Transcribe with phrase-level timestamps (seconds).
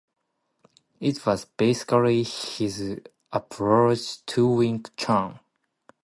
[0.99, 3.01] It was basically his
[3.31, 5.39] approach to Wing Chun.